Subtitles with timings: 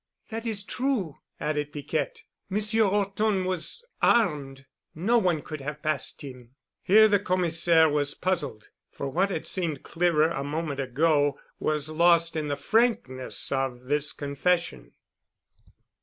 [0.31, 2.23] "That is true," added Piquette.
[2.49, 4.65] "Monsieur 'Orton was armed.
[4.95, 9.83] No one could have passed him." Here the Commissaire was puzzled, for what had seemed
[9.83, 14.93] clearer a moment ago was lost in the frankness of this confession.